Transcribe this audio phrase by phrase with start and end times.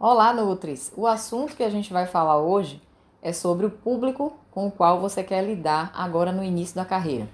[0.00, 0.92] Olá, Nutris!
[0.96, 2.80] O assunto que a gente vai falar hoje
[3.20, 7.28] é sobre o público com o qual você quer lidar agora no início da carreira.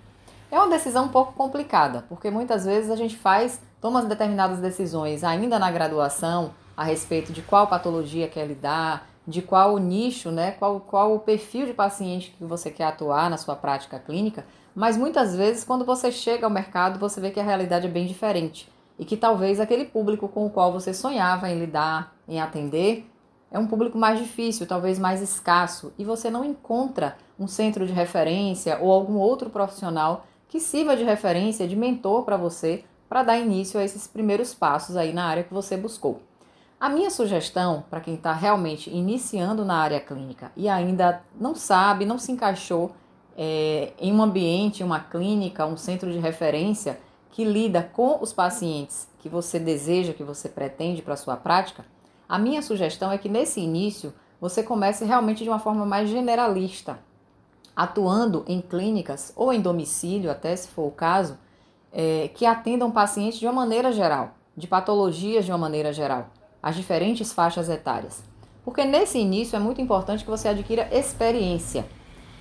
[0.50, 5.22] É uma decisão um pouco complicada, porque muitas vezes a gente faz, toma determinadas decisões
[5.22, 10.80] ainda na graduação a respeito de qual patologia quer lidar, de qual nicho, né, qual,
[10.80, 15.36] qual o perfil de paciente que você quer atuar na sua prática clínica, mas muitas
[15.36, 19.04] vezes quando você chega ao mercado você vê que a realidade é bem diferente e
[19.04, 23.10] que talvez aquele público com o qual você sonhava em lidar, em atender,
[23.50, 27.92] é um público mais difícil, talvez mais escasso, e você não encontra um centro de
[27.92, 33.38] referência ou algum outro profissional que sirva de referência, de mentor para você, para dar
[33.38, 36.20] início a esses primeiros passos aí na área que você buscou.
[36.80, 42.04] A minha sugestão para quem está realmente iniciando na área clínica e ainda não sabe,
[42.04, 42.92] não se encaixou
[43.36, 47.00] é, em um ambiente, uma clínica, um centro de referência,
[47.34, 51.84] que lida com os pacientes que você deseja, que você pretende para sua prática,
[52.28, 56.96] a minha sugestão é que nesse início você comece realmente de uma forma mais generalista,
[57.74, 61.36] atuando em clínicas ou em domicílio, até se for o caso,
[61.92, 66.28] é, que atendam pacientes de uma maneira geral, de patologias de uma maneira geral,
[66.62, 68.22] as diferentes faixas etárias.
[68.64, 71.84] Porque nesse início é muito importante que você adquira experiência.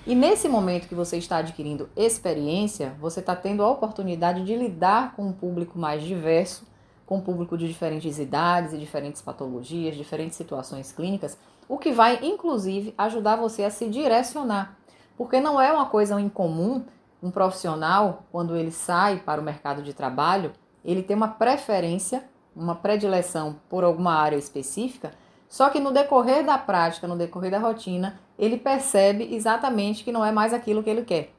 [0.06, 5.16] E nesse momento que você está adquirindo experiência, você está tendo a oportunidade de lidar
[5.16, 6.66] com um público mais diverso,
[7.06, 12.18] com um público de diferentes idades e diferentes patologias, diferentes situações clínicas, o que vai
[12.22, 14.76] inclusive ajudar você a se direcionar.
[15.16, 16.84] Porque não é uma coisa incomum
[17.22, 20.52] um profissional, quando ele sai para o mercado de trabalho,
[20.84, 22.22] ele tem uma preferência,
[22.54, 25.12] uma predileção por alguma área específica,
[25.48, 30.24] só que no decorrer da prática, no decorrer da rotina, ele percebe exatamente que não
[30.24, 31.32] é mais aquilo que ele quer.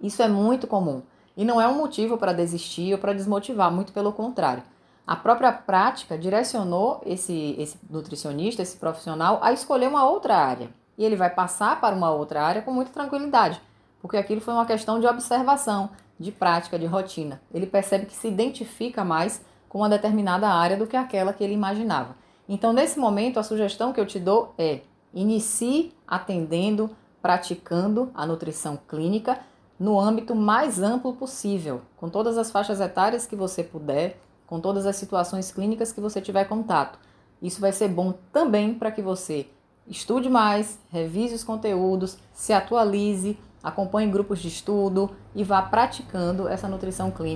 [0.00, 1.02] Isso é muito comum
[1.36, 4.62] e não é um motivo para desistir ou para desmotivar, muito pelo contrário.
[5.06, 10.70] A própria prática direcionou esse, esse nutricionista, esse profissional, a escolher uma outra área.
[10.96, 13.60] E ele vai passar para uma outra área com muita tranquilidade,
[14.00, 15.90] porque aquilo foi uma questão de observação,
[16.20, 17.40] de prática, de rotina.
[17.52, 21.54] Ele percebe que se identifica mais com uma determinada área do que aquela que ele
[21.54, 22.14] imaginava.
[22.48, 24.80] Então, nesse momento, a sugestão que eu te dou é
[25.14, 26.90] inicie atendendo,
[27.20, 29.38] praticando a nutrição clínica
[29.78, 34.86] no âmbito mais amplo possível, com todas as faixas etárias que você puder, com todas
[34.86, 36.98] as situações clínicas que você tiver contato.
[37.40, 39.48] Isso vai ser bom também para que você
[39.86, 46.68] estude mais, revise os conteúdos, se atualize, acompanhe grupos de estudo e vá praticando essa
[46.68, 47.30] nutrição clínica.